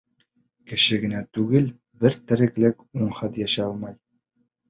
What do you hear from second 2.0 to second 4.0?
бар тереклек унһыҙ йәшәй алмай.